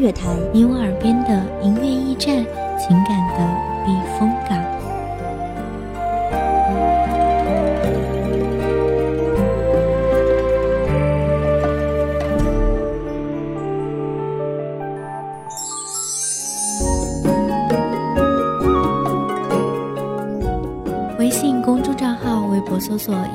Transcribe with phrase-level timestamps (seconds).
[0.00, 2.44] 乐台，你我耳边的音乐驿站，
[2.78, 3.38] 情感的
[3.84, 4.58] 避风港。
[21.18, 23.14] 微信公众账号、微博搜索“”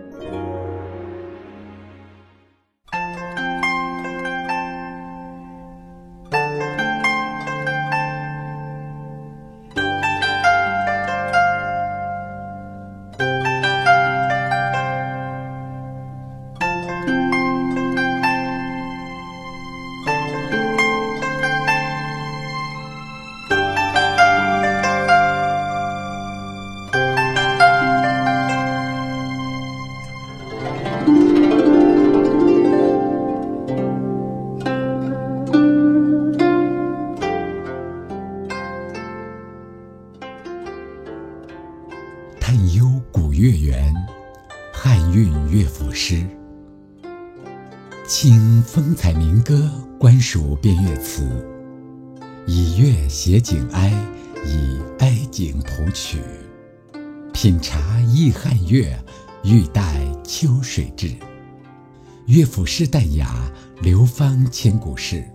[48.23, 49.67] 听风采民歌，
[49.97, 51.43] 官署编乐词。
[52.45, 53.91] 以乐写景哀，
[54.45, 56.19] 以哀景谱曲。
[57.33, 58.95] 品茶忆汉乐，
[59.43, 61.11] 欲待秋水至。
[62.27, 65.27] 乐府诗淡雅，流芳千古事。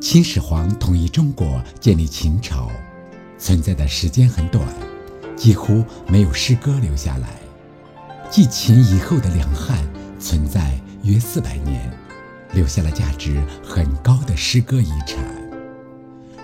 [0.00, 2.68] 秦始皇统一中国，建立秦朝，
[3.38, 4.66] 存在的时间很短。
[5.36, 7.28] 几乎没有诗歌留下来。
[8.28, 9.78] 继秦以后的两汉
[10.18, 11.92] 存在约四百年，
[12.54, 15.22] 留下了价值很高的诗歌遗产。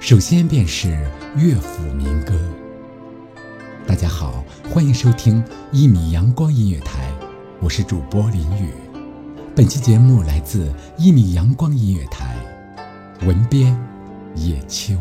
[0.01, 0.91] 首先便是
[1.35, 2.35] 乐府民歌。
[3.87, 7.11] 大家好，欢迎收听一米阳光音乐台，
[7.59, 8.71] 我是主播林雨。
[9.57, 12.37] 本期节目来自一米阳光音乐台，
[13.23, 13.75] 文编
[14.35, 14.93] 叶秋。《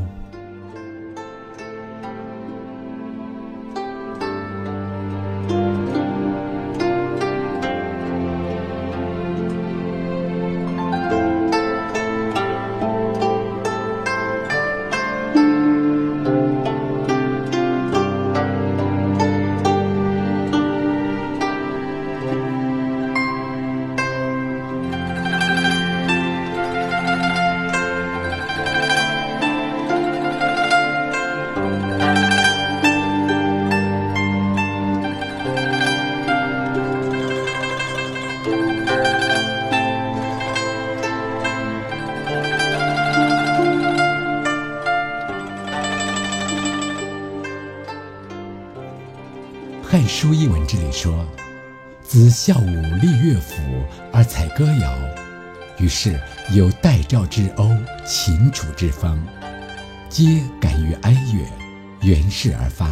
[52.10, 53.62] 子孝武立乐府
[54.12, 54.98] 而采歌谣，
[55.78, 56.20] 于是
[56.56, 57.70] 有代赵之欧、
[58.04, 59.24] 秦楚之风，
[60.10, 61.46] 皆感于哀乐，
[62.02, 62.90] 源氏而发，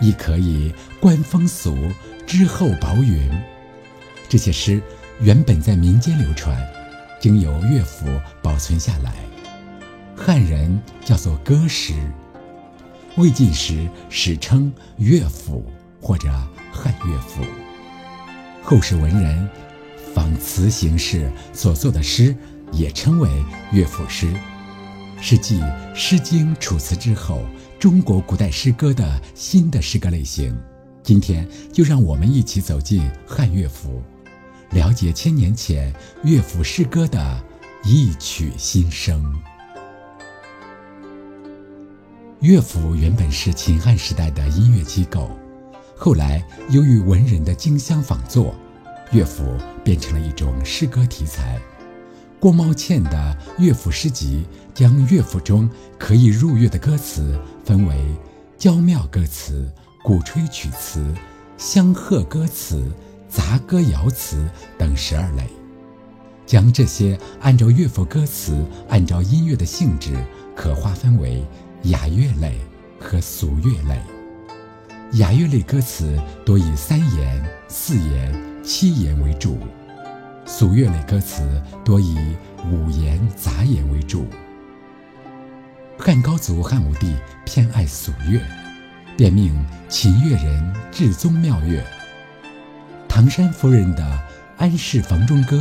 [0.00, 1.78] 亦可以观风俗，
[2.26, 3.30] 之后薄云。”
[4.28, 4.82] 这些诗
[5.20, 6.60] 原本在民间流传，
[7.20, 8.08] 经由乐府
[8.42, 9.12] 保存下来，
[10.16, 11.94] 汉人叫做歌诗。
[13.18, 15.64] 魏晋时史称乐府。
[15.98, 16.28] 或者
[16.70, 17.42] 汉乐府，
[18.68, 19.48] 后世文人
[20.12, 22.34] 仿词形式所作的诗
[22.72, 23.30] 也称为
[23.70, 24.34] 乐府诗，
[25.20, 25.60] 是继
[25.94, 27.46] 《诗经》《楚辞》之后
[27.78, 30.52] 中国古代诗歌的新的诗歌类型。
[31.00, 34.02] 今天就让我们一起走进汉乐府，
[34.70, 37.40] 了解千年前乐府诗歌的
[37.84, 39.24] 一曲心声。
[42.40, 45.30] 乐府原本是秦汉时代的音乐机构。
[45.98, 48.54] 后来，由于文人的竞相仿作，
[49.12, 51.58] 乐府变成了一种诗歌题材。
[52.38, 54.44] 郭茂倩的乐府诗集
[54.74, 58.14] 将乐府中可以入乐的歌词分为
[58.58, 59.72] 娇妙歌词、
[60.04, 61.14] 鼓吹曲词、
[61.56, 62.92] 相和歌词、
[63.26, 64.46] 杂歌谣词
[64.76, 65.48] 等十二类，
[66.44, 70.14] 将这些按照乐府歌词、按照音乐的性质，
[70.54, 71.42] 可划分为
[71.84, 72.58] 雅乐类
[73.00, 73.98] 和俗乐类。
[75.12, 79.58] 雅乐类歌词多以三言、四言、七言为主。
[80.44, 82.16] 俗乐类歌词多以
[82.70, 84.26] 五言杂言为主。
[85.98, 88.40] 汉高祖汉武帝偏爱俗乐，
[89.16, 89.54] 便命
[89.88, 91.82] 琴乐人制宗妙乐。
[93.08, 94.02] 唐山夫人的
[94.58, 95.56] 《安氏房中歌》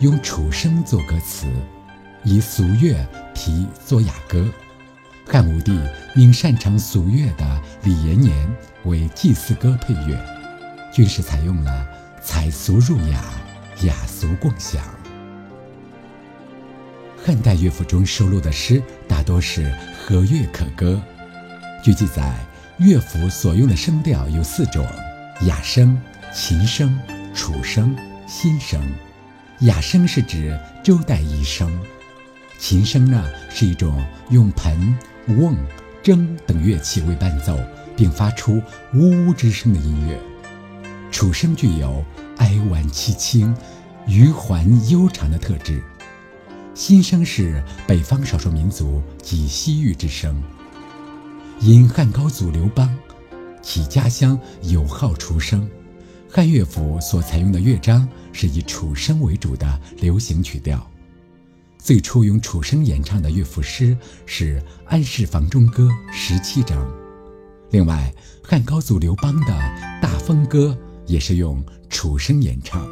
[0.00, 1.46] 用楚声作歌词，
[2.24, 4.44] 以俗乐题作雅歌。
[5.30, 5.78] 汉武帝
[6.14, 8.34] 命擅长俗乐的李延年
[8.84, 10.18] 为祭祀歌配乐，
[10.90, 11.86] 均是采用了
[12.22, 13.22] 采俗入雅。
[13.82, 14.82] 雅俗共享。
[17.24, 21.00] 汉代乐府中收录的诗大多是和乐可歌。
[21.80, 22.34] 据记载，
[22.78, 24.84] 乐府所用的声调有四种：
[25.42, 25.96] 雅声、
[26.34, 26.98] 琴声、
[27.32, 27.94] 楚声、
[28.26, 28.82] 新声。
[29.60, 31.70] 雅声是指周代遗声，
[32.58, 34.98] 琴声呢是一种用盆、
[35.28, 35.56] 瓮、
[36.02, 37.58] 筝等乐器为伴奏，
[37.96, 38.62] 并发出
[38.94, 40.18] 呜呜之声的音乐。
[41.10, 42.04] 楚声具有。
[42.38, 43.52] 哀婉凄清、
[44.06, 45.82] 余环悠长的特质。
[46.72, 50.40] 新声是北方少数民族及西域之声。
[51.58, 52.96] 因汉高祖刘邦
[53.60, 55.68] 其家乡有好楚声，
[56.30, 60.88] 汉乐府所采用的乐章是以楚声为主的流行曲调。
[61.78, 63.96] 最初用楚声演唱的乐府诗
[64.26, 66.86] 是《安氏房中歌》十七章。
[67.70, 69.52] 另外，汉高祖刘邦的
[70.00, 70.76] 《大风歌》
[71.10, 71.64] 也是用。
[71.90, 72.86] 楚声演唱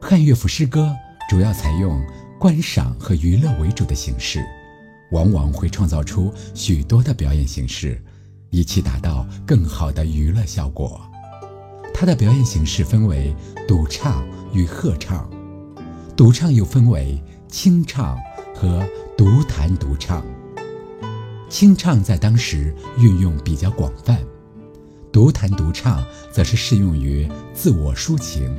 [0.00, 0.90] 汉乐府诗歌，
[1.28, 2.02] 主要采用
[2.40, 4.42] 观赏和娱乐为主的形式，
[5.12, 8.02] 往往会创造出许多的表演形式，
[8.48, 10.98] 以期达到更好的娱乐效果。
[11.92, 13.36] 它的表演形式分为
[13.68, 15.30] 独唱与合唱，
[16.18, 17.16] 独唱又分为
[17.46, 18.18] 清唱
[18.52, 18.84] 和
[19.16, 20.26] 独弹独唱。
[21.48, 24.18] 清唱在当时运用比较广泛。
[25.12, 28.52] 独弹独唱则是适用于自我抒情，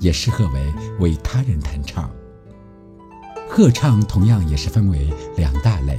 [0.00, 2.10] 也适合为为他人弹唱。
[3.48, 5.96] 合唱同样也是分为两大类，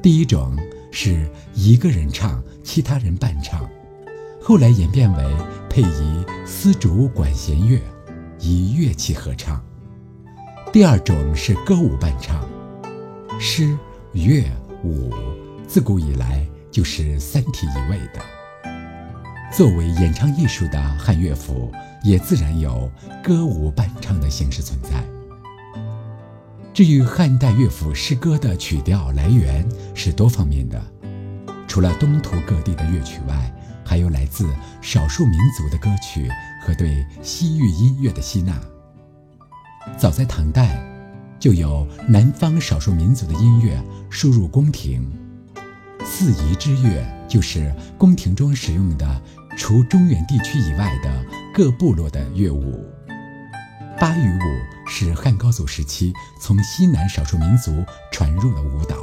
[0.00, 0.56] 第一种
[0.90, 3.68] 是一个人唱，其他人伴唱，
[4.40, 5.36] 后来演变为
[5.68, 7.78] 配以丝竹管弦乐，
[8.40, 9.62] 以乐器合唱。
[10.74, 12.44] 第二种是歌舞伴唱，
[13.38, 13.78] 诗、
[14.10, 14.44] 乐、
[14.82, 15.14] 舞
[15.68, 18.20] 自古以来就是三体一味的。
[19.52, 21.70] 作为演唱艺术的汉乐府，
[22.02, 22.90] 也自然有
[23.22, 24.90] 歌舞伴唱的形式存在。
[26.72, 30.82] 至于汉代乐府诗歌的曲调来源是多方面的，
[31.68, 33.54] 除了东土各地的乐曲外，
[33.84, 36.28] 还有来自少数民族的歌曲
[36.66, 38.60] 和对西域音乐的吸纳。
[39.96, 40.82] 早在唐代，
[41.38, 45.10] 就有南方少数民族的音乐输入宫廷，
[46.04, 49.22] 四夷之乐就是宫廷中使用的。
[49.56, 51.24] 除中原地区以外的
[51.54, 52.84] 各部落的乐舞，
[54.00, 57.72] 巴渝舞是汉高祖时期从西南少数民族
[58.10, 58.96] 传入的舞蹈，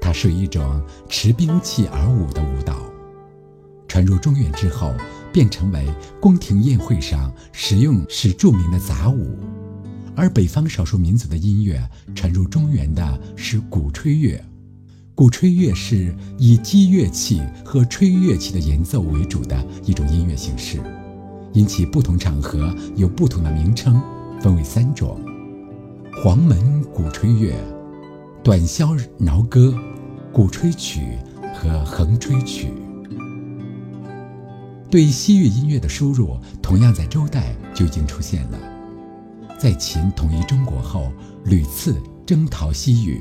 [0.00, 2.76] 它是一种持兵器而舞的舞蹈。
[3.88, 4.94] 传入中原之后，
[5.32, 9.36] 便成为宫廷宴会上使用时著名的杂舞。
[10.18, 11.80] 而北方少数民族的音乐
[12.12, 14.44] 传入中原的是鼓吹乐。
[15.14, 20.80] 鼓吹乐是以击乐器和吹乐器的演奏为主的一种音乐形式，
[21.52, 24.02] 因其不同场合有不同的名称，
[24.40, 25.20] 分为三种：
[26.20, 27.54] 黄门鼓吹乐、
[28.42, 29.72] 短箫挠歌、
[30.32, 31.16] 鼓吹曲
[31.54, 32.72] 和横吹曲。
[34.90, 38.58] 对西域音乐的输入，同样在周代就已经出现了，
[39.58, 41.12] 在秦统一中国后，
[41.44, 43.20] 屡次征讨西域。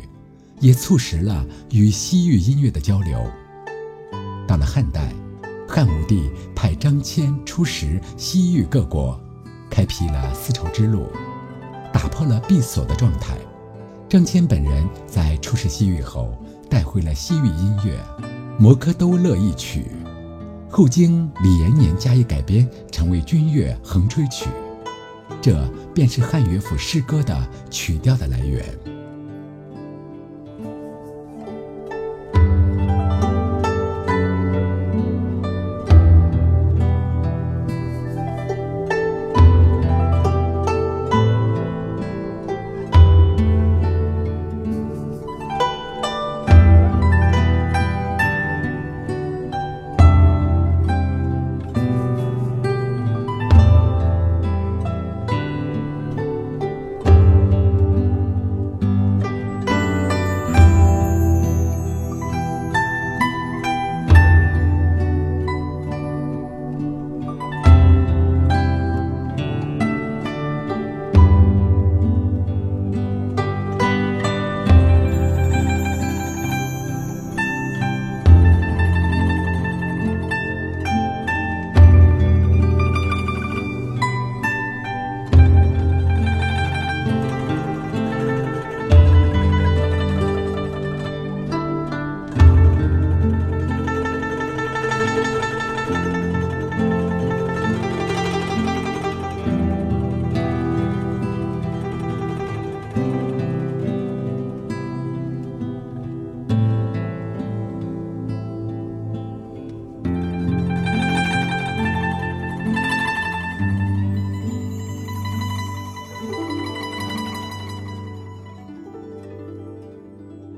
[0.60, 3.24] 也促使了与西域音乐的交流。
[4.48, 5.14] 到了汉代，
[5.68, 9.20] 汉武帝派张骞出使西域各国，
[9.70, 11.12] 开辟了丝绸之路，
[11.94, 13.38] 打破了闭锁的状态。
[14.10, 16.36] 张骞本人在出使西域后，
[16.68, 18.04] 带回了西域音乐
[18.58, 19.86] 《摩诃都乐一曲》，
[20.72, 24.48] 后经李延年加以改编，成为军乐横吹曲。
[25.40, 27.36] 这便是汉乐府诗歌的
[27.72, 28.87] 曲调的来源。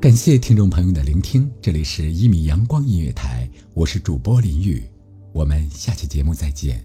[0.09, 4.81] 感谢听众朋友的聆听，这里是一米阳光音乐台，我是主播林雨，
[5.31, 6.83] 我们下期节目再见。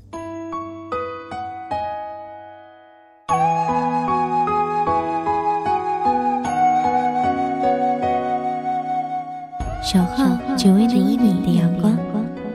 [9.83, 11.97] 小号只为那一米的阳光，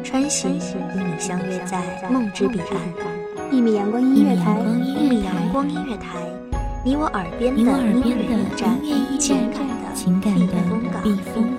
[0.03, 3.51] 穿行与你相约在梦之彼岸。
[3.51, 6.19] 一米阳光音乐台，一米阳光音乐台，
[6.81, 8.39] 你我耳边的音乐
[8.81, 9.35] 驿站，
[9.93, 10.53] 情感的
[11.03, 11.45] 避风